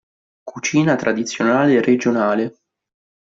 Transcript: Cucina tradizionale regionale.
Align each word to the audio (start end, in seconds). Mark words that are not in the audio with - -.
Cucina 0.43 0.95
tradizionale 0.95 1.79
regionale. 1.79 2.55